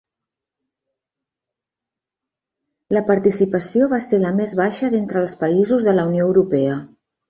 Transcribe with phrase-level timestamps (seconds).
[2.99, 6.85] La participació va ser la més baixa d'entre els països de la Unió Europea.